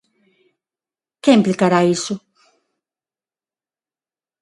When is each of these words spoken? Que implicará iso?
Que 1.23 1.29
implicará 1.39 1.79
iso? 1.95 2.15